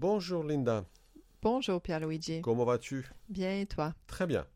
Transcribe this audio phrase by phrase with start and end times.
[0.00, 0.86] Bonjour Linda,
[1.42, 2.40] Bonjour Pierre-Luigi.
[2.40, 3.06] comment vas-tu?
[3.28, 3.94] Bien et toi?
[4.06, 4.46] Très bien.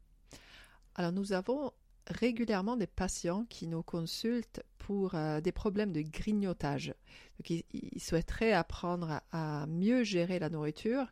[0.95, 1.73] Alors nous avons
[2.07, 6.95] régulièrement des patients qui nous consultent pour euh, des problèmes de grignotage.
[7.39, 11.07] Donc, ils, ils souhaiteraient apprendre à, à mieux gérer la nourriture,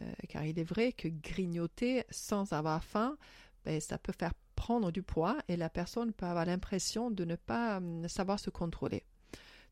[0.00, 3.16] euh, car il est vrai que grignoter sans avoir faim,
[3.64, 7.36] ben, ça peut faire prendre du poids et la personne peut avoir l'impression de ne
[7.36, 9.04] pas hum, savoir se contrôler.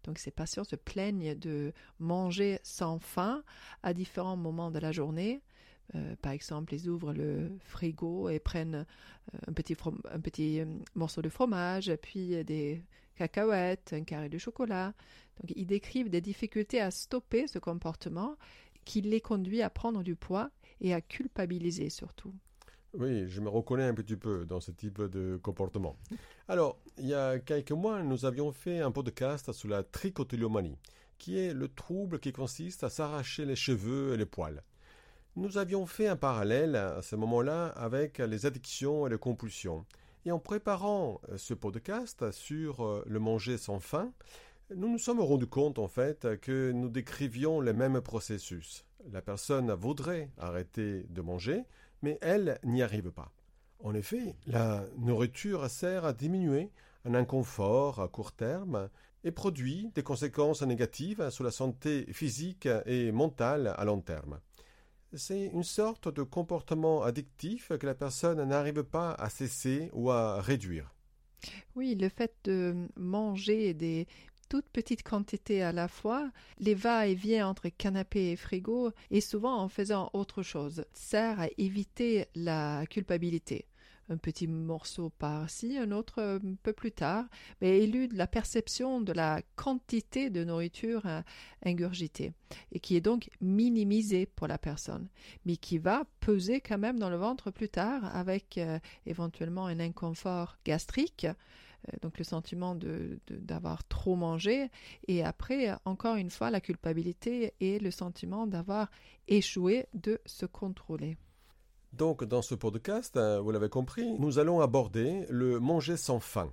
[0.04, 3.42] Donc ces patients se plaignent de manger sans faim
[3.82, 5.42] à différents moments de la journée.
[5.94, 8.86] Euh, par exemple, ils ouvrent le frigo et prennent
[9.34, 9.76] euh, un petit,
[10.10, 12.82] un petit euh, morceau de fromage, puis des
[13.16, 14.94] cacahuètes, un carré de chocolat.
[15.40, 18.36] Donc ils décrivent des difficultés à stopper ce comportement
[18.84, 22.34] qui les conduit à prendre du poids et à culpabiliser surtout.
[22.92, 25.96] Oui, je me reconnais un petit peu dans ce type de comportement.
[26.48, 30.76] Alors, il y a quelques mois, nous avions fait un podcast sur la trichotillomanie,
[31.16, 34.64] qui est le trouble qui consiste à s'arracher les cheveux et les poils.
[35.36, 39.86] Nous avions fait un parallèle à ce moment-là avec les addictions et les compulsions.
[40.26, 44.12] Et en préparant euh, ce podcast sur euh, le manger sans faim,
[44.74, 48.84] nous nous sommes rendus compte en fait que nous décrivions les mêmes processus.
[49.12, 51.64] La personne voudrait arrêter de manger,
[52.02, 53.32] mais elle n'y arrive pas.
[53.82, 56.70] En effet, la nourriture sert à diminuer
[57.04, 58.90] un inconfort à court terme
[59.24, 64.40] et produit des conséquences négatives sur la santé physique et mentale à long terme.
[65.14, 70.40] C'est une sorte de comportement addictif que la personne n'arrive pas à cesser ou à
[70.40, 70.94] réduire.
[71.74, 74.06] Oui, le fait de manger des
[74.50, 79.68] toutes petites quantités à la fois, les va-et-vient entre canapé et frigo, et souvent en
[79.68, 83.66] faisant autre chose, sert à éviter la culpabilité.
[84.08, 87.26] Un petit morceau par-ci, un autre un peu plus tard,
[87.60, 91.22] mais élude la perception de la quantité de nourriture à
[91.64, 92.32] ingurgitée,
[92.72, 95.08] et qui est donc minimisée pour la personne,
[95.46, 99.78] mais qui va peser quand même dans le ventre plus tard avec euh, éventuellement un
[99.78, 101.28] inconfort gastrique,
[102.02, 104.70] donc le sentiment de, de- d'avoir trop mangé,
[105.08, 108.90] et après, encore une fois, la culpabilité et le sentiment d'avoir
[109.28, 111.16] échoué de se contrôler.
[111.92, 116.52] Donc, dans ce podcast, euh, vous l'avez compris, nous allons aborder le manger sans faim,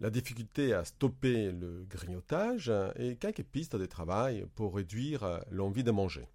[0.00, 5.38] la difficulté à stopper le grignotage euh, et quelques pistes de travail pour réduire euh,
[5.50, 6.26] l'envie de manger.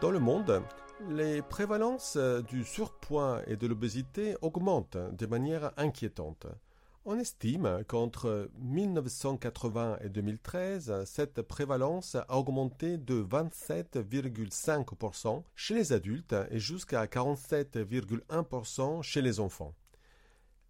[0.00, 0.62] Dans le monde,
[1.08, 2.16] les prévalences
[2.48, 6.46] du surpoids et de l'obésité augmentent de manière inquiétante.
[7.04, 16.36] On estime qu'entre 1980 et 2013, cette prévalence a augmenté de 27,5% chez les adultes
[16.52, 19.74] et jusqu'à 47,1% chez les enfants.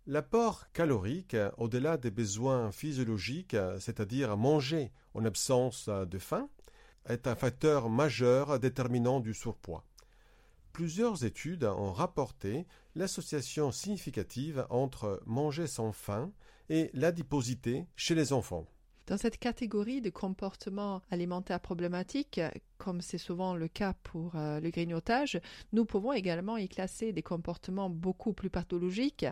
[0.07, 6.49] L'apport calorique, au-delà des besoins physiologiques, c'est-à-dire manger en absence de faim,
[7.07, 9.85] est un facteur majeur déterminant du surpoids.
[10.73, 16.31] Plusieurs études ont rapporté l'association significative entre manger sans faim
[16.69, 18.67] et l'adiposité chez les enfants.
[19.09, 22.43] Dans cette catégorie de comportements alimentaires problématiques,
[22.77, 25.41] comme c'est souvent le cas pour euh, le grignotage,
[25.73, 29.25] nous pouvons également y classer des comportements beaucoup plus pathologiques,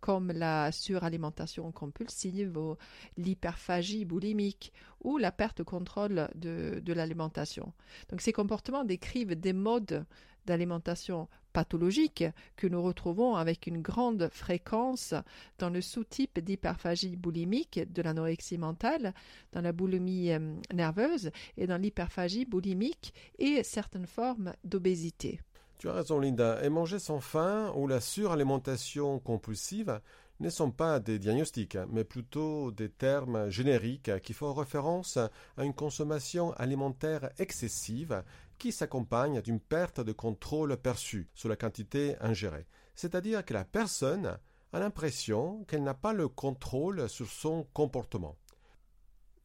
[0.00, 2.76] comme la suralimentation compulsive,
[3.16, 4.70] l'hyperphagie boulimique
[5.00, 7.72] ou la perte de contrôle de l'alimentation.
[8.10, 10.04] Donc ces comportements décrivent des modes
[10.44, 12.24] d'alimentation pathologiques
[12.56, 15.14] que nous retrouvons avec une grande fréquence
[15.58, 19.14] dans le sous-type d'hyperphagie boulimique de l'anorexie mentale,
[19.52, 25.40] dans la boulimie euh, nerveuse et dans l'hyperphagie boulimique et certaines formes d'obésité.
[25.78, 26.62] Tu as raison, Linda.
[26.62, 30.00] Et manger sans faim ou la suralimentation compulsive
[30.38, 35.74] ne sont pas des diagnostics, mais plutôt des termes génériques qui font référence à une
[35.74, 38.22] consommation alimentaire excessive
[38.62, 42.68] qui s'accompagne d'une perte de contrôle perçu sur la quantité ingérée.
[42.94, 44.38] C'est-à-dire que la personne
[44.72, 48.36] a l'impression qu'elle n'a pas le contrôle sur son comportement.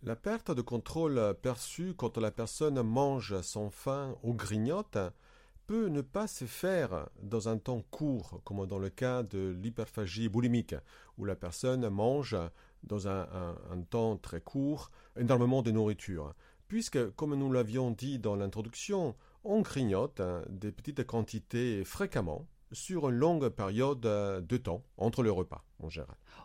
[0.04, 5.00] La perte de contrôle perçue quand la personne mange sans faim ou grignote
[5.66, 10.30] peut ne pas se faire dans un temps court, comme dans le cas de l'hyperphagie
[10.30, 10.76] boulimique,
[11.18, 12.38] où la personne mange
[12.84, 13.28] dans un,
[13.72, 16.36] un, temps très court énormément de nourriture.
[16.68, 23.16] Puisque, comme nous l'avions dit dans l'introduction, on grignote des petites quantités fréquemment sur une
[23.16, 25.64] longue période de temps entre les repas.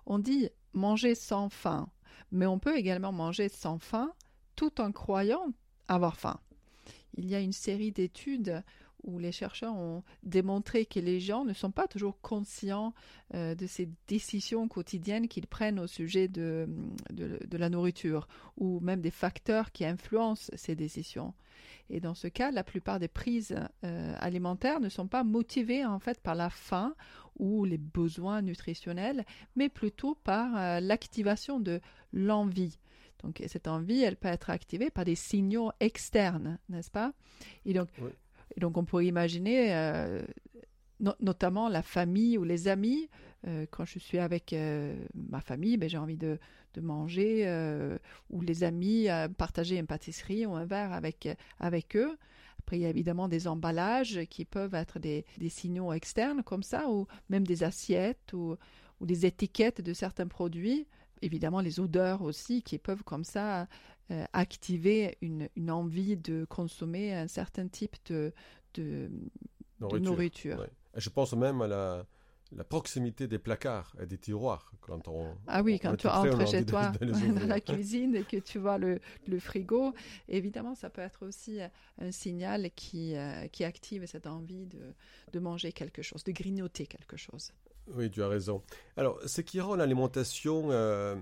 [0.07, 1.89] On dit manger sans faim,
[2.31, 4.13] mais on peut également manger sans faim
[4.55, 5.53] tout en croyant
[5.89, 6.39] avoir faim.
[7.15, 8.63] Il y a une série d'études
[9.05, 12.95] où les chercheurs ont démontré que les gens ne sont pas toujours conscients
[13.35, 16.69] euh, de ces décisions quotidiennes qu'ils prennent au sujet de,
[17.11, 21.35] de, la nourriture ou même des facteurs qui influencent ces décisions.
[21.91, 25.99] Et dans ce cas, la plupart des prises euh, alimentaires ne sont pas motivées en
[25.99, 26.95] fait par la faim
[27.39, 29.25] ou les besoins nutritionnels,
[29.57, 31.81] mais plutôt par euh, l'activation de
[32.13, 32.79] l'envie.
[33.23, 37.13] Donc cette envie, elle peut être activée par des signaux externes, n'est-ce pas?
[37.65, 37.89] Et donc,
[38.59, 40.23] donc on pourrait imaginer euh,
[41.21, 43.09] notamment la famille ou les amis.
[43.47, 46.39] Euh, quand je suis avec euh, ma famille, ben, j'ai envie de,
[46.81, 47.47] manger,
[48.31, 51.29] ou les amis, partager une pâtisserie ou un verre avec,
[51.61, 52.17] avec eux.
[52.61, 56.89] Après, il y a évidemment des emballages qui peuvent être des, signaux externes comme ça,
[56.89, 58.57] ou même des assiettes ou
[59.03, 60.87] des étiquettes de certains produits.
[61.23, 63.69] Évidemment, les odeurs aussi qui peuvent comme ça
[64.11, 68.33] euh, activer une, une, envie de consommer un certain type de,
[68.75, 69.09] de
[69.81, 70.67] nourriture.
[70.97, 72.07] Je pense même à la,
[72.57, 76.65] la proximité des placards et des tiroirs quand on ah oui quand tu entres chez
[76.65, 79.95] toi dans la cuisine et que tu vois le, le, frigo
[80.29, 81.61] évidemment ça peut être aussi
[81.99, 84.95] un signal qui, euh, qui active cette envie de,
[85.33, 87.53] de manger quelque chose de grignoter quelque chose
[87.89, 88.63] oui tu as raison
[88.97, 91.17] alors ce qui rend l'alimentation euh,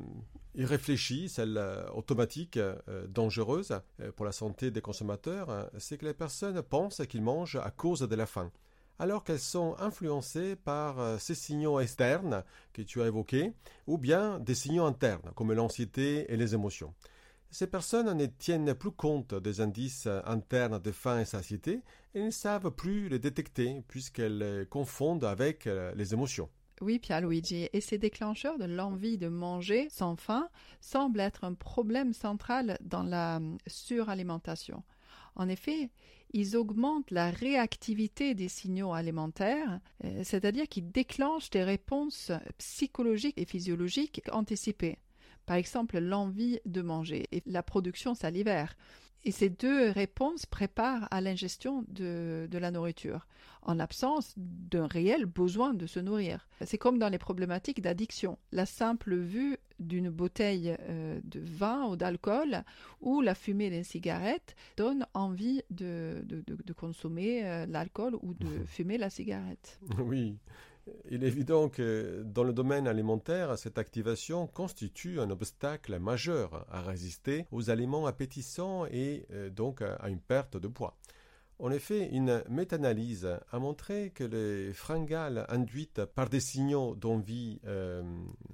[0.54, 3.80] irréfléchie, celle euh, automatique, euh, dangereuse
[4.16, 8.16] pour la santé des consommateurs, c'est que les personnes pensent qu'ils mangent à cause de
[8.16, 8.50] la faim,
[8.98, 13.52] alors qu'elles sont influencées par ces signaux externes que tu as évoqués,
[13.86, 16.92] ou bien des signaux internes, comme l'anxiété et les émotions.
[17.50, 21.82] Ces personnes ne tiennent plus compte des indices internes de faim et satiété
[22.14, 26.48] et ne savent plus les détecter puisqu'elles les confondent avec les émotions.
[26.80, 30.48] Oui, Pierre-Luigi, et ces déclencheurs de l'envie de manger sans faim
[30.80, 34.82] semblent être un problème central dans la hum, suralimentation.
[35.36, 35.90] En effet,
[36.32, 43.44] ils augmentent la réactivité des signaux alimentaires, euh, c'est-à-dire qu'ils déclenchent des réponses psychologiques et
[43.44, 44.98] physiologiques anticipées.
[45.50, 48.76] Par exemple, l'envie de manger et la production salivaire.
[49.24, 53.26] Et ces deux réponses préparent à l'ingestion de, la nourriture,
[53.62, 56.46] en l'absence d'un réel besoin de se nourrir.
[56.64, 58.38] C'est comme dans les problématiques d'addiction.
[58.52, 62.62] La simple vue d'une bouteille euh, de vin ou d'alcool
[63.00, 66.24] ou la fumée d'une cigarette donne envie de,
[66.76, 69.80] consommer euh, l'alcool ou de fumer la cigarette.
[69.98, 70.38] Oui,
[71.10, 76.82] il est évident que dans le domaine alimentaire, cette activation constitue un obstacle majeur à
[76.82, 80.96] résister aux aliments appétissants et euh, donc à une perte de poids.
[81.60, 88.02] En effet, une méta-analyse a montré que les fringales induites par des signaux d'envie euh,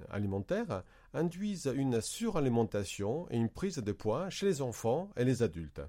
[0.09, 5.81] alimentaire induisent une suralimentation et une prise de poids chez les enfants et les adultes.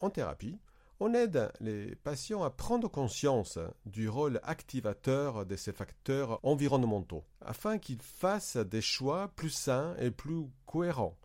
[0.00, 0.58] En thérapie,
[1.04, 7.78] on aide les patients à prendre conscience du rôle activateur de ces facteurs environnementaux, afin
[7.78, 11.18] qu'ils fassent des choix plus sains et plus cohérents.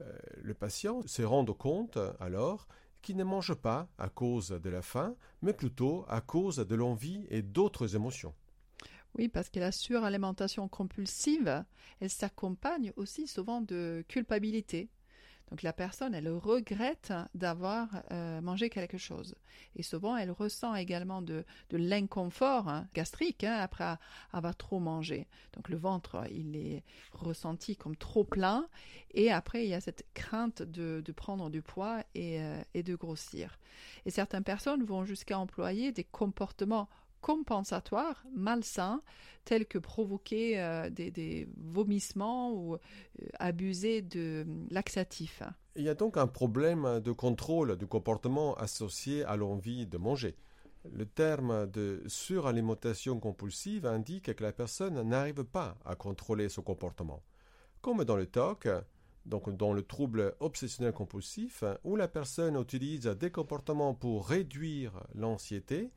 [0.00, 2.66] Euh, le patient se rend compte alors
[3.00, 7.24] qu'il ne mange pas à cause de la faim, mais plutôt à cause de l'envie
[7.30, 8.34] et d'autres émotions.
[9.16, 11.64] Oui, parce que la suralimentation compulsive,
[12.00, 14.88] elle s'accompagne aussi souvent de culpabilité,
[15.52, 19.34] donc la personne, elle regrette d'avoir euh, mangé quelque chose.
[19.76, 23.98] Et souvent, elle ressent également de, l'inconfort hein, gastrique hein, après
[24.32, 25.26] avoir trop mangé.
[25.52, 26.82] Donc le ventre, il est
[27.12, 28.66] ressenti comme trop plein.
[29.12, 33.58] Et après, il y a cette crainte de, prendre du poids euh, et de grossir.
[34.06, 36.88] Et certaines personnes vont jusqu'à employer des comportements
[37.22, 39.00] compensatoires malsains
[39.46, 42.78] tels que provoquer euh, des, vomissements ou euh,
[43.38, 45.42] abuser de laxatifs.
[45.76, 50.36] Il y a donc un problème de contrôle du comportement associé à l'envie de manger.
[50.90, 57.22] Le terme de suralimentation compulsive indique que la personne n'arrive pas à contrôler son comportement.
[57.80, 58.68] Comme dans le TOC,
[59.24, 65.90] donc dans le trouble obsessionnel compulsif, où la personne utilise des comportements pour réduire l'anxiété,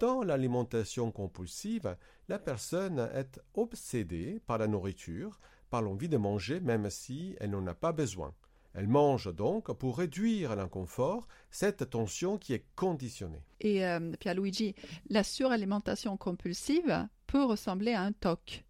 [0.00, 1.94] dans l'alimentation compulsive,
[2.28, 5.38] la personne est obsédée par la nourriture,
[5.68, 8.34] par l'envie de manger même si elle n'en a pas besoin.
[8.72, 13.42] Elle mange donc pour réduire l'inconfort, cette tension qui est conditionnée.
[13.60, 14.74] Et euh, Pierre-Luigi,
[15.10, 18.64] la suralimentation compulsive peut ressembler à un TOC.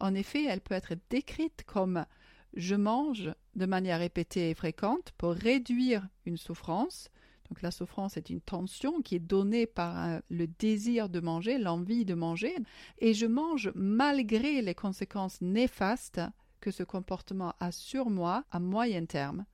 [0.00, 2.04] En effet, elle peut être décrite comme
[2.52, 7.08] je mange de manière répétée et fréquente pour réduire une souffrance,
[7.54, 11.56] Donc la souffrance est une tension qui est donnée par euh, le désir de manger,
[11.56, 12.52] l'envie de manger,
[12.98, 16.20] et je mange malgré les conséquences néfastes
[16.58, 19.44] que ce comportement a sur moi à moyen terme.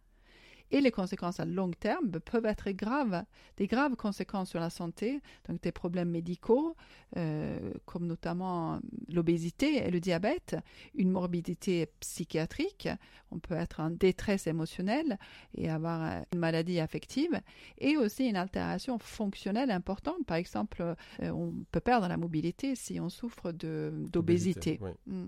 [0.73, 3.25] Et les conséquences à long terme peuvent être graves,
[3.57, 6.77] des graves conséquences sur la santé, donc des problèmes médicaux,
[7.17, 10.57] euh, comme notamment l'obésité et le diabète,
[10.95, 12.89] une morbidité psychiatrique,
[13.33, 15.19] on peut être en détresse émotionnelle
[15.55, 17.41] et avoir euh, une maladie affective,
[17.79, 20.25] et aussi une altération fonctionnelle importante.
[20.27, 20.95] Par exemple, euh,
[21.31, 24.79] on peut perdre la mobilité si on souffre d'obésité.
[25.07, 25.27] Mm.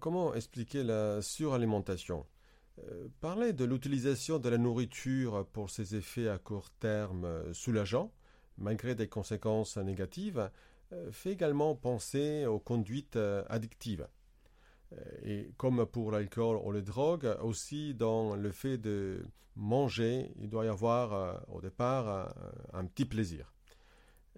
[0.00, 2.26] comment expliquer la suralimentation?
[2.88, 8.12] Euh, parler de l'utilisation de la nourriture pour ses effets à court terme euh, soulageants,
[8.58, 10.50] malgré des conséquences négatives,
[10.92, 13.18] euh, fait également penser aux conduites
[13.48, 14.06] addictives.
[15.22, 20.64] Et comme pour l'alcool ou les drogues, aussi dans le fait de manger, il doit
[20.64, 22.34] y avoir au départ
[22.72, 23.52] un petit plaisir.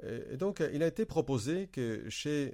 [0.03, 2.53] Et donc, il a été proposé que chez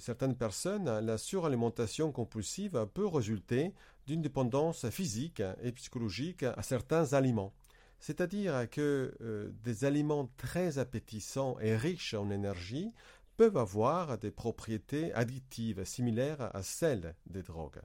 [0.00, 3.74] certaines personnes, la suralimentation compulsive peut résulter
[4.10, 7.52] d'une dépendance physique et psychologique à certains aliments.
[8.00, 12.90] C'est-à-dire que euh, des aliments très appétissants et riches en énergie
[13.36, 17.80] peuvent avoir des propriétés additives similaires à celles des drogues.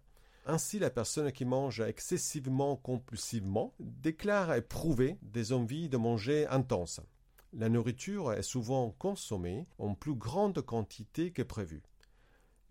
[0.48, 7.02] Ainsi, la personne qui mange excessivement compulsivement déclare éprouver des envies de manger intenses.
[7.54, 11.84] La nourriture est souvent consommée en plus grande quantité que prévu.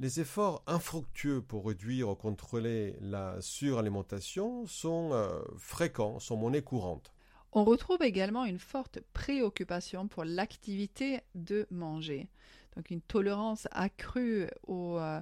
[0.00, 7.12] Les efforts infructueux pour réduire ou contrôler la suralimentation sont euh, fréquents, sont monnaie courante.
[7.52, 12.28] On retrouve également une forte préoccupation pour l'activité de manger.
[12.74, 15.20] Donc une tolérance accrue aux euh,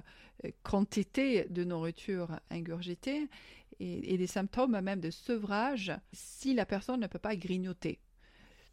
[0.63, 3.29] quantités de nourriture ingurgitée
[3.79, 7.99] et, et des symptômes même de sevrage si la personne ne peut pas grignoter.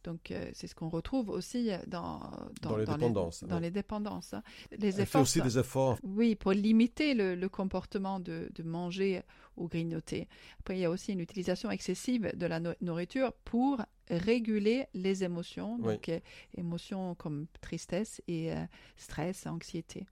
[0.04, 2.20] Donc, euh, c'est ce qu'on retrouve aussi dans,
[2.62, 3.44] dans, les dépendances.
[3.44, 4.34] dans les dépendances.
[4.34, 4.42] Hein.
[4.70, 5.98] Les Elle efforts, fait aussi des efforts.
[6.02, 9.22] Oui, pour limiter le, comportement de, de, manger
[9.56, 10.28] ou grignoter.
[10.60, 13.80] Après, il y a aussi une utilisation excessive de la nourriture pour
[14.10, 16.18] réguler les émotions, donc euh,
[16.56, 18.56] émotions comme tristesse et euh,
[18.96, 20.06] stress, anxiété.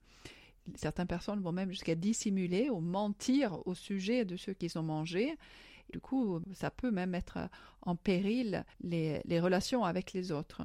[0.76, 5.37] Certaines personnes vont même jusqu'à dissimuler ou mentir au sujet de ceux qu'ils ont mangé
[5.90, 7.38] du coup, ça peut même mettre
[7.83, 10.62] en péril les, relations avec les autres.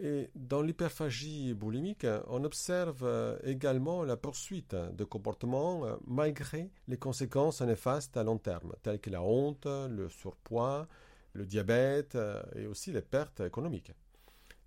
[0.00, 6.96] Et dans l'hyperphagie boulimique, on observe euh, également la poursuite de comportements euh, malgré les
[6.96, 10.88] conséquences néfastes à long terme, telles que la honte, le surpoids,
[11.34, 13.92] le diabète euh, et aussi les pertes économiques.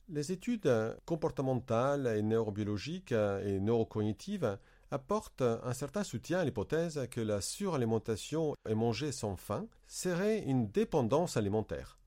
[0.09, 0.71] Les études
[1.05, 4.59] comportementales et neurobiologiques et neurocognitives
[4.91, 10.69] apporte un certain soutien à l'hypothèse que la suralimentation et manger sans faim serait une
[10.71, 11.97] dépendance alimentaire.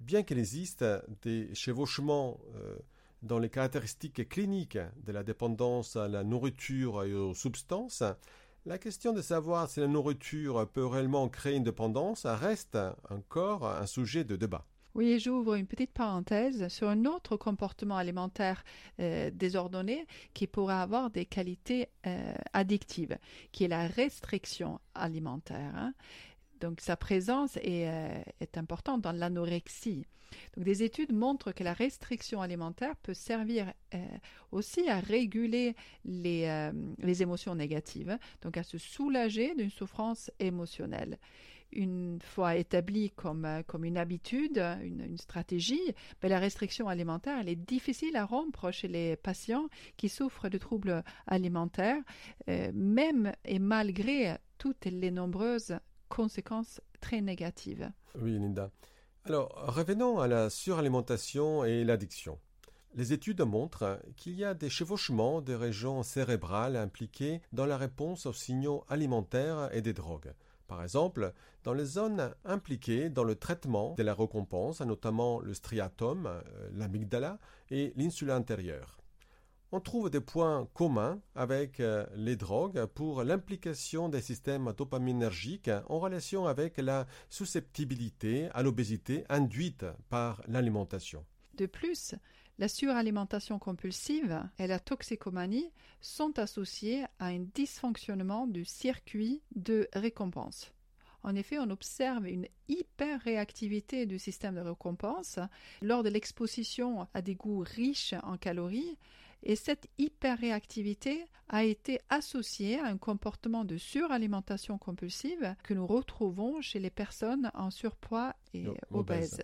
[0.00, 0.84] Bien qu'il existe
[1.22, 2.76] des chevauchements euh,
[3.22, 8.02] dans les caractéristiques cliniques de la dépendance à la nourriture et aux substances,
[8.66, 12.78] la question de savoir si la nourriture peut réellement créer une dépendance reste
[13.10, 14.66] encore un sujet de débat.
[14.94, 18.62] Oui, j'ouvre une petite parenthèse sur un autre comportement alimentaire
[19.00, 23.18] euh, désordonné qui pourrait avoir des qualités euh, addictives,
[23.50, 25.72] qui est la restriction alimentaire.
[25.74, 25.94] Hein.
[26.60, 30.06] Donc sa présence est, euh, est importante dans l'anorexie.
[30.56, 33.72] Donc des études montrent que la restriction alimentaire peut servir
[34.50, 41.18] aussi à réguler les émotions négatives, donc à se soulager d'une souffrance émotionnelle
[41.74, 47.56] une fois établie comme, euh, comme une habitude, une, stratégie, mais la restriction alimentaire, est
[47.56, 52.02] difficile à rompre chez les patients qui souffrent de troubles alimentaires,
[52.48, 55.78] euh, même et malgré toutes les nombreuses
[56.08, 57.90] conséquences très négatives.
[58.20, 58.70] Oui, Linda.
[59.24, 62.38] Alors, revenons à la suralimentation et l'addiction.
[62.96, 68.26] Les études montrent qu'il y a des chevauchements des régions cérébrales impliquées dans la réponse
[68.26, 70.32] aux signaux alimentaires et des drogues.
[70.66, 76.26] Par exemple, dans les zones impliquées dans le traitement de la récompense, notamment le striatum,
[76.26, 76.40] euh,
[76.72, 77.38] l'amygdala
[77.70, 78.98] et l'insula intérieure.
[79.72, 85.98] On trouve des points communs avec euh, les drogues pour l'implication des systèmes dopaminergiques en
[85.98, 91.24] relation avec la susceptibilité à l'obésité induite par l'alimentation.
[91.56, 92.14] De plus,
[92.58, 95.70] la suralimentation compulsive et la toxicomanie
[96.00, 100.72] sont associées à un dysfonctionnement du circuit de récompense.
[101.22, 105.38] En effet, on observe une hyperréactivité du système de récompense
[105.80, 108.98] lors de l'exposition à des goûts riches en calories
[109.42, 116.60] et cette hyperréactivité a été associée à un comportement de suralimentation compulsive que nous retrouvons
[116.62, 119.42] chez les personnes en surpoids et obèses.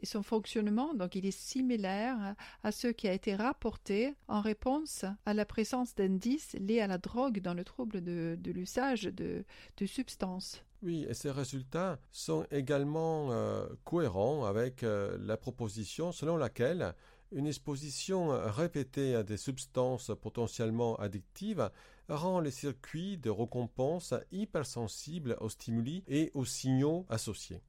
[0.00, 5.04] Et son fonctionnement, donc, il est similaire à ce qui a été rapporté en réponse
[5.26, 9.44] à la présence d'indices liés à la drogue dans le trouble de, l'usage de,
[9.86, 10.62] substances.
[10.82, 16.94] Oui, et ces résultats sont également euh, cohérents avec euh, la proposition selon laquelle
[17.32, 21.70] une exposition répétée à des substances potentiellement addictives
[22.08, 27.60] rend les circuits de récompense hypersensibles aux stimuli et aux signaux associés.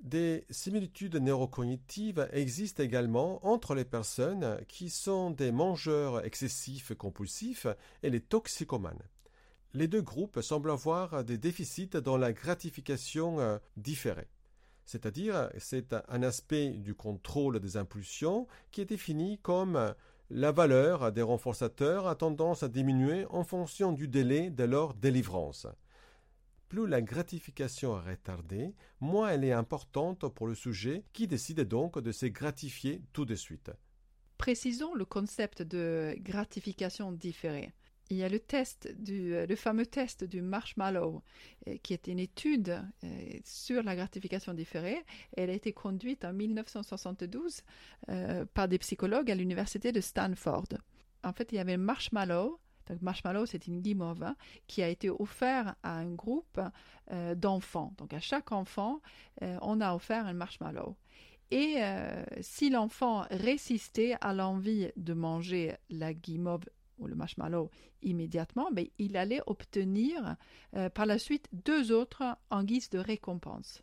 [0.00, 7.66] Des similitudes neurocognitives existent également entre les personnes qui sont des mangeurs excessifs compulsifs
[8.02, 9.02] et les toxicomanes.
[9.72, 14.28] Les deux groupes semblent avoir des déficits dans la gratification euh, différée.
[14.84, 19.94] C'est-à-dire, c'est un aspect du contrôle des impulsions qui est défini comme
[20.30, 25.66] la valeur des renforçateurs a tendance à diminuer en fonction du délai de leur délivrance.
[26.68, 31.98] Plus la gratification est retardée, moins elle est importante pour le sujet qui décide donc
[31.98, 33.70] de se gratifier tout de suite.
[34.36, 37.72] Précisons le concept de gratification différée.
[38.08, 41.22] Il y a le test du, euh, fameux test du marshmallow,
[41.66, 43.08] euh, qui est une étude euh,
[43.44, 45.04] sur la gratification différée.
[45.36, 47.62] Elle a été conduite en 1972
[48.54, 50.68] par des psychologues à l'université de Stanford.
[51.24, 52.60] En fait, il y avait marshmallow.
[52.86, 54.26] Donc, marshmallow, c'est une guimauve
[54.66, 56.60] qui a été offert à un groupe
[57.36, 57.92] d'enfants.
[57.98, 59.00] Donc, à chaque enfant,
[59.40, 60.96] on a offert un marshmallow.
[61.50, 61.76] Et
[62.40, 66.64] si l'enfant résistait à l'envie de manger la guimauve
[66.98, 67.70] ou le marshmallow
[68.02, 70.36] immédiatement, mais il allait obtenir
[70.74, 73.82] euh, par la suite deux autres en guise de récompense.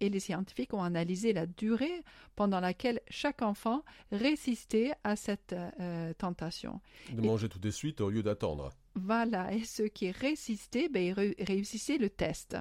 [0.00, 2.02] Et les scientifiques ont analysé la durée
[2.36, 3.82] pendant laquelle chaque enfant
[4.12, 6.80] résistait à cette euh, tentation.
[7.12, 8.70] De manger tout de suite au lieu d'attendre.
[8.94, 12.56] Voilà, et ceux qui résistaient, ben, réussissaient le test.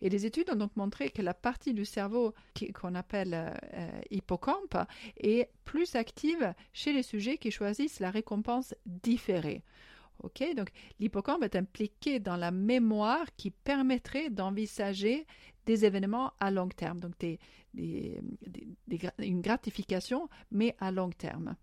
[0.00, 2.34] Et les études ont donc montré que la partie du cerveau
[2.74, 4.76] qu'on appelle euh, hippocampe
[5.16, 9.62] est plus active chez les sujets qui choisissent la récompense différée.
[10.24, 15.26] Ok, donc l'hippocampe est impliqué dans la mémoire qui permettrait d'envisager
[15.66, 17.12] des événements à long terme, donc
[17.74, 21.56] une gratification, mais à long terme.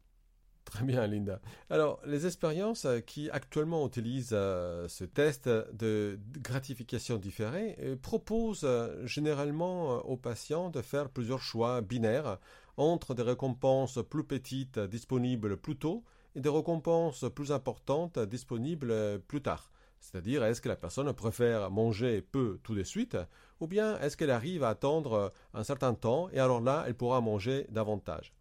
[0.66, 1.42] Très bien, Linda.
[1.70, 8.68] Alors, les expériences euh, qui actuellement utilisent euh, ce test de gratification différée euh, proposent
[9.04, 12.38] généralement aux patients de faire plusieurs choix binaires
[12.78, 16.04] entre des récompenses plus petites disponibles plus tôt
[16.36, 19.72] et des récompenses plus importantes disponibles plus tard.
[20.00, 23.18] C'est-à-dire, est-ce que la personne préfère manger peu tout de suite,
[23.60, 27.22] ou bien est-ce qu'elle arrive à attendre un certain temps et alors là, elle pourra
[27.22, 28.34] manger davantage?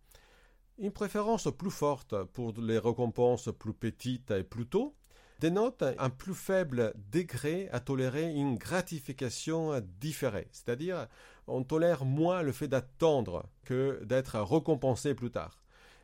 [0.79, 4.95] Une préférence plus forte pour les récompenses plus petites et plus tôt
[5.39, 11.07] dénote un plus faible degré à tolérer une gratification différée, c'est-à-dire
[11.47, 15.60] on tolère moins le fait d'attendre que d'être récompensé plus tard.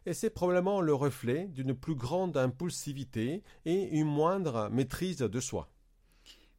[0.07, 5.69] Et c'est probablement le reflet d'une plus grande impulsivité et une moindre maîtrise de soi.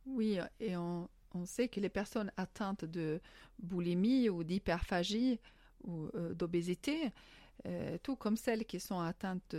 [0.05, 1.09] Oui, et on,
[1.45, 3.21] sait que les personnes atteintes de
[3.59, 5.39] boulimie ou d'hyperphagie
[5.83, 7.11] ou euh, d'obésité
[7.65, 9.55] euh, tout comme celles qui sont atteintes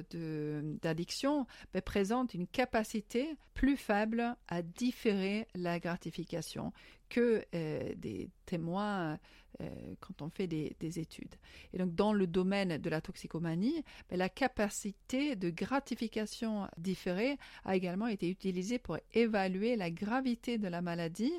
[0.83, 6.73] d'addiction, ben, présentent une capacité plus faible à différer la gratification
[7.09, 9.19] que euh, des témoins
[9.61, 9.69] euh,
[10.01, 11.35] quand on fait des, études.
[11.73, 17.75] Et donc dans le domaine de la toxicomanie, ben, la capacité de gratification différée a
[17.75, 21.33] également été utilisée pour évaluer la gravité de la maladie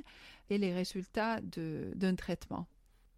[0.49, 2.67] et les résultats d'un traitement.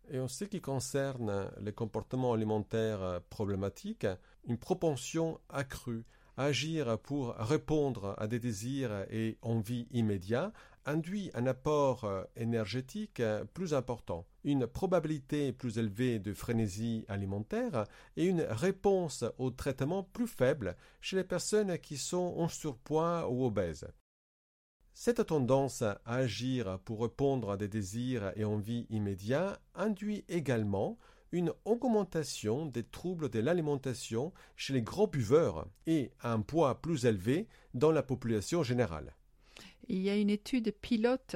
[0.09, 4.07] Et en ce qui concerne les comportements alimentaires problématiques,
[4.45, 6.03] une propension accrue
[6.37, 10.51] à agir pour répondre à des désirs et envies immédiats
[10.85, 13.21] induit un apport énergétique
[13.53, 17.85] plus important, une probabilité plus élevée de frénésie alimentaire
[18.17, 23.45] et une réponse au traitement plus faible chez les personnes qui sont en surpoids ou
[23.45, 23.87] obèses.
[24.93, 30.97] Cette tendance à agir pour répondre à des désirs et envies immédiats induit également
[31.31, 37.47] une augmentation des troubles de l'alimentation chez les gros buveurs et un poids plus élevé
[37.73, 39.15] dans la population générale.
[39.87, 41.35] Il y a une étude pilote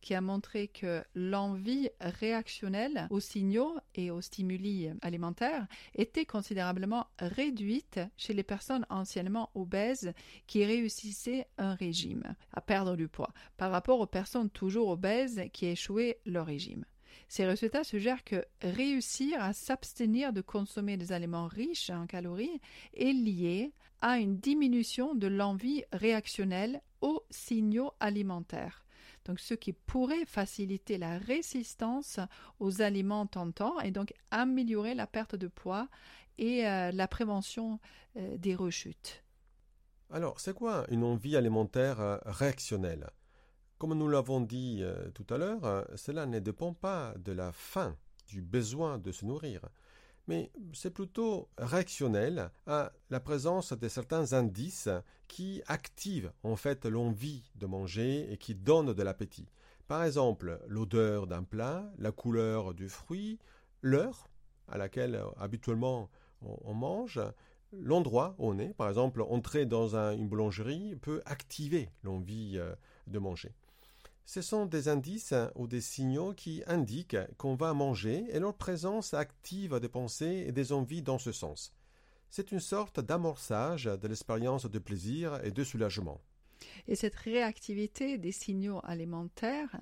[0.00, 8.00] qui a montré que l'envie réactionnelle aux signaux et aux stimuli alimentaires était considérablement réduite
[8.16, 10.12] chez les personnes anciennement obèses
[10.46, 15.66] qui réussissaient un régime, à perdre du poids, par rapport aux personnes toujours obèses qui
[15.66, 16.84] échouaient leur régime.
[17.28, 22.60] Ces résultats suggèrent que réussir à s'abstenir de consommer des aliments riches en calories
[22.94, 26.82] est lié à une diminution de l'envie réactionnelle
[27.30, 28.84] signaux alimentaires.
[29.24, 32.20] donc ce qui pourrait faciliter la résistance
[32.60, 35.88] aux aliments tentants et donc améliorer la perte de poids
[36.38, 37.80] et euh, la prévention
[38.16, 39.22] euh, des rechutes.
[40.10, 43.10] Alors, c'est quoi une envie alimentaire euh, réactionnelle?
[43.78, 47.94] Comme nous l'avons dit tout à l'heure, cela ne dépend pas de la faim,
[48.26, 49.60] du besoin de se nourrir,
[50.26, 54.88] mais c'est plutôt réactionnel à la présence de certains indices
[55.28, 59.48] qui activent en fait l'envie de manger et qui donnent de l'appétit.
[59.88, 63.38] Par exemple, l'odeur d'un plat, la couleur du fruit,
[63.82, 64.28] l'heure
[64.68, 66.10] à laquelle habituellement
[66.42, 67.20] on, mange,
[67.72, 72.74] l'endroit où on est, par exemple, entrer dans une boulangerie peut activer l'envie euh,
[73.06, 73.54] de manger.
[74.26, 79.14] Ce sont des indices ou des signaux qui indiquent qu'on va manger et leur présence
[79.14, 81.72] active des pensées et des envies dans ce sens.
[82.28, 86.20] C'est une sorte d'amorçage de l'expérience de plaisir et de soulagement.
[86.88, 89.76] Et cette réactivité des signaux alimentaires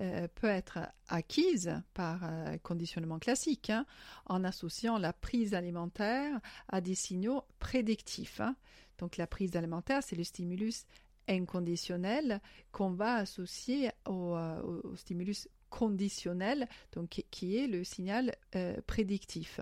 [0.00, 3.84] euh, peut être acquise par euh, conditionnement classique, hein,
[4.26, 8.40] en associant la prise alimentaire à des signaux prédictifs.
[8.40, 8.54] Hein.
[8.98, 10.86] Donc la prise alimentaire, c'est le stimulus
[11.28, 12.40] inconditionnel
[12.72, 19.60] qu'on va associer au, euh, stimulus conditionnel, donc qui est le signal euh, prédictif.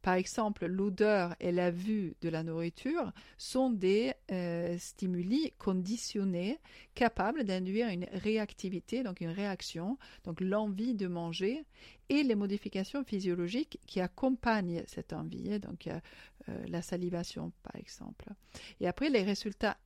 [0.00, 6.58] Par exemple, l'odeur et la vue de la nourriture sont des euh, stimuli conditionnés
[6.94, 11.64] capables d'induire une réactivité, donc une réaction, donc l'envie de manger
[12.10, 15.88] et les modifications physiologiques qui accompagnent cette envie, donc
[16.66, 18.26] la salivation par exemple.
[18.80, 19.78] Et après, les résultats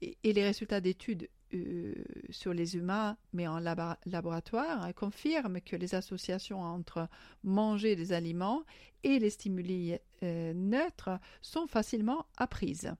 [0.00, 1.94] et, les résultats d'études euh,
[2.30, 7.08] sur les humains, mais en laboratoire, hein, confirment que les associations entre
[7.42, 8.64] manger des aliments
[9.02, 12.92] et les stimuli euh, neutres sont facilement apprises.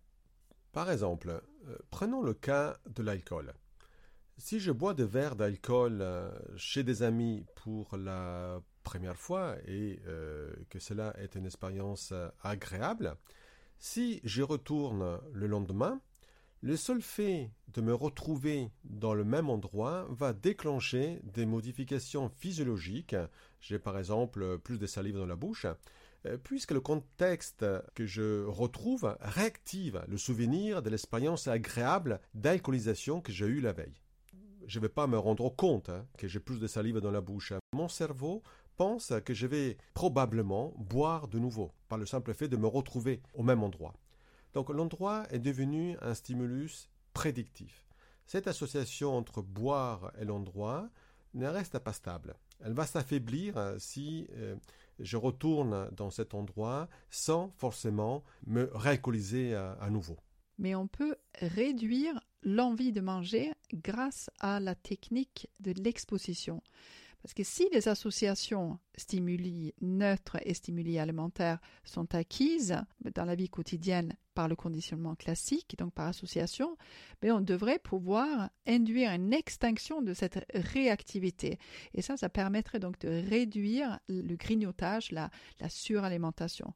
[0.72, 3.52] Par exemple, euh, prenons le cas de l'alcool.
[4.36, 6.02] Si je bois des verres d'alcool
[6.56, 10.00] chez des amis pour la première fois et
[10.70, 13.16] que cela est une expérience agréable,
[13.78, 16.00] si je retourne le lendemain,
[16.62, 23.16] le seul fait de me retrouver dans le même endroit va déclencher des modifications physiologiques.
[23.61, 25.66] J'ai par exemple plus de salive dans la bouche,
[26.27, 33.33] euh, puisque le contexte que je retrouve réactive le souvenir de l'expérience agréable d'alcoolisation que
[33.33, 34.01] j'ai eue la veille.
[34.66, 37.23] Je ne vais pas me rendre compte hein, que j'ai plus de salive dans la
[37.23, 37.55] bouche.
[37.73, 38.42] Mon cerveau
[38.77, 43.23] pense que je vais probablement boire de nouveau, par le simple fait de me retrouver
[43.33, 43.94] au même endroit.
[44.54, 47.86] Donc l'endroit est devenu un stimulus prédictif.
[48.26, 50.88] Cette association entre boire et l'endroit
[51.34, 52.34] ne reste pas stable.
[52.60, 54.56] Elle va s'affaiblir euh, si euh,
[54.98, 60.16] je retourne dans cet endroit sans forcément me réalcooliser à, à nouveau.
[60.58, 66.62] Mais on peut réduire l'envie de manger grâce à la technique de l'exposition.
[67.22, 72.76] Parce que si les associations stimuli neutres et stimuli alimentaires sont acquises
[73.14, 76.76] dans la vie quotidienne par le conditionnement classique, donc par association,
[77.22, 81.59] mais on devrait pouvoir induire une extinction de cette réactivité.
[81.94, 85.31] Et ça, ça permettrait donc de réduire le grignotage, la,
[85.68, 86.72] suralimentation.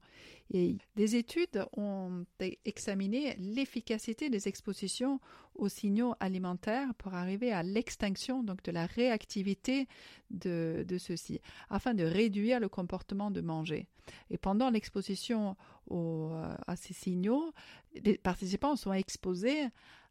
[0.53, 2.27] Et des études ont
[2.66, 5.20] examiné l'efficacité des expositions
[5.55, 9.87] aux signaux alimentaires pour arriver à l'extinction donc de la réactivité
[10.31, 13.88] de, de ceux-ci, afin de réduire le comportement de manger.
[14.31, 15.57] Et pendant l'exposition
[15.90, 17.53] euh, à ces signaux,
[18.05, 19.68] les participants sont exposés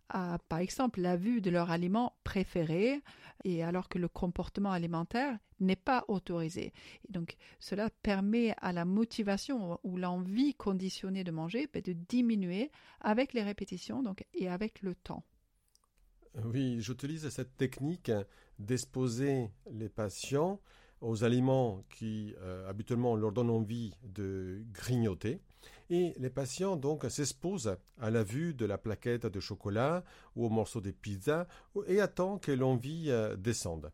[0.10, 3.02] à, par exemple, la vue de leur aliment préféré,
[3.46, 6.74] et alors que le comportement alimentaire n'est pas autorisé.
[7.10, 13.32] donc, cela permet à la motivation ou l'envie conditionnée de manger ben, de diminuer avec
[13.34, 15.24] les répétitions donc, et avec le temps.
[16.44, 18.12] Oui, j'utilise cette technique
[18.60, 20.60] d'exposer les patients
[21.04, 25.42] aux aliments qui euh, habituellement leur donnent envie de grignoter.
[25.90, 30.04] Et les patients donc s'exposent à la vue de la plaquette de chocolat
[30.36, 31.48] ou au morceau de pizza
[31.88, 33.92] et attendent que l'envie euh, descende.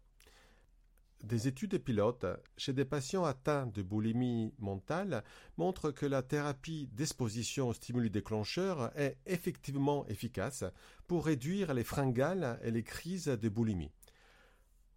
[1.24, 5.24] Des études pilotes chez des patients atteints de boulimie mentale
[5.58, 10.64] montrent que la thérapie d'exposition aux stimuli déclencheurs est effectivement efficace
[11.08, 13.92] pour réduire les fringales et les crises de boulimie.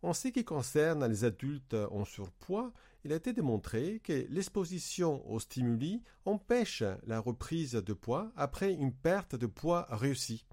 [0.02, 2.72] En ce qui concerne les adultes en surpoids,
[3.04, 8.92] il a été démontré que l'exposition aux stimuli empêche la reprise de poids après une
[8.92, 10.44] perte de poids réussie.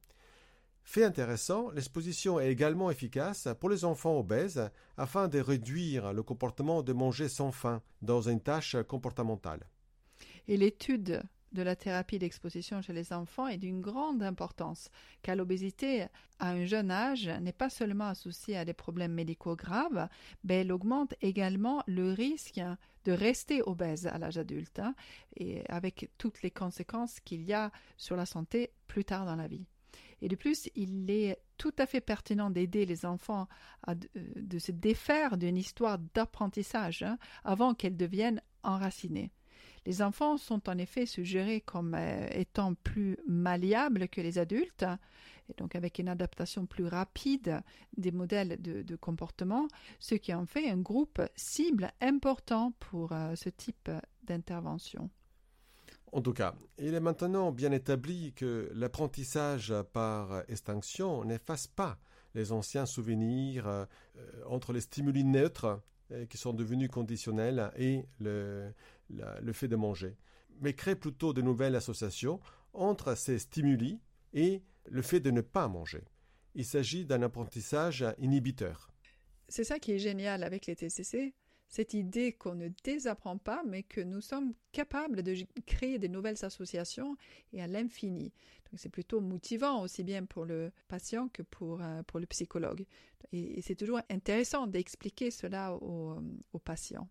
[0.83, 6.81] Fait intéressant, l'exposition est également efficace pour les enfants obèses afin de réduire le comportement
[6.81, 9.67] de manger sans faim dans une tâche comportementale.
[10.47, 14.89] Et l'étude de la thérapie d'exposition chez les enfants est d'une grande importance,
[15.21, 16.05] car l'obésité
[16.39, 20.07] à un jeune âge n'est pas seulement associée à des problèmes médicaux graves,
[20.43, 22.61] mais elle augmente également le risque
[23.05, 24.93] de rester obèse à l'âge adulte, hein,
[25.69, 29.65] avec toutes les conséquences qu'il y a sur la santé plus tard dans la vie.
[30.21, 33.47] Et de plus, il est tout à fait pertinent d'aider les enfants
[33.83, 39.31] à de, se défaire d'une histoire d'apprentissage hein, avant qu'elle devienne enracinée.
[39.85, 44.85] Les enfants sont en effet suggérés comme euh, étant plus malléables que les adultes,
[45.49, 47.61] et donc avec une adaptation plus rapide
[47.97, 49.67] des modèles de, comportement,
[49.99, 53.89] ce qui en fait un groupe cible important pour euh, ce type
[54.23, 55.09] d'intervention.
[56.11, 61.99] En tout cas, il est maintenant bien établi que l'apprentissage par extinction n'efface pas
[62.35, 63.85] les anciens souvenirs euh,
[64.47, 65.81] entre les stimuli neutres
[66.27, 68.73] qui sont devenus conditionnels et le,
[69.09, 70.15] le fait de manger,
[70.61, 72.39] mais crée plutôt de nouvelles associations
[72.73, 73.99] entre ces stimuli
[74.33, 76.03] et le fait de ne pas manger.
[76.55, 78.91] Il s'agit d'un apprentissage inhibiteur.
[79.47, 81.33] C'est ça qui est génial avec les TCC,
[81.67, 86.43] cette idée qu'on ne désapprend pas, mais que nous sommes capables de créer des nouvelles
[86.43, 87.15] associations
[87.53, 88.33] et à l'infini.
[88.71, 92.85] Donc c'est plutôt motivant aussi bien pour le patient que pour, euh, pour le psychologue.
[93.31, 96.21] Et, c'est toujours intéressant d'expliquer cela aux,
[96.53, 97.07] aux patients.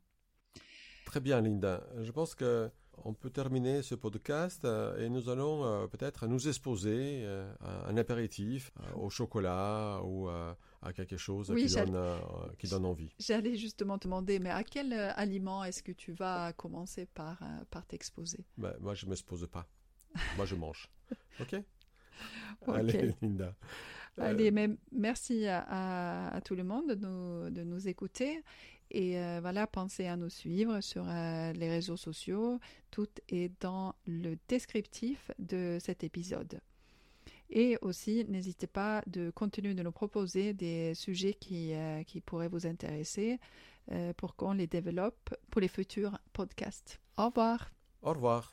[1.09, 1.83] Très bien, Linda.
[2.03, 2.71] Je pense que
[3.03, 7.89] on peut terminer ce podcast euh, et nous allons euh, peut-être nous exposer euh, à
[7.89, 11.99] un apéritif, au chocolat ou à quelque chose qui, donne,
[12.59, 13.11] qui, donne, envie.
[13.19, 17.39] J'allais justement te demander, mais à quel aliment est-ce que tu vas commencer par,
[17.71, 18.45] par t'exposer?
[18.59, 19.67] Ben, Moi, je ne m'expose pas.
[20.37, 20.91] moi, je mange.
[21.41, 21.57] OK,
[22.67, 23.55] Allez, Linda.
[24.19, 28.43] Allez, mais merci à, à, tout le monde de nous, de nous écouter.
[28.91, 32.59] Et euh, voilà, pensez à nous suivre sur euh, les réseaux sociaux.
[32.91, 36.61] Tout est dans le descriptif de cet épisode.
[37.51, 42.49] Et aussi, n'hésitez pas de continuer de nous proposer des sujets qui, euh, qui pourraient
[42.49, 43.39] vous intéresser
[44.19, 47.01] pour qu'on les développe pour les futurs podcasts.
[47.17, 47.71] Au revoir.
[48.03, 48.53] Au revoir.